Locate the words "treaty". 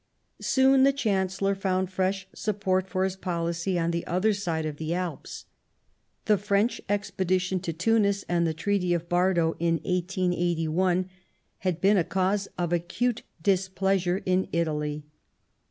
8.55-8.95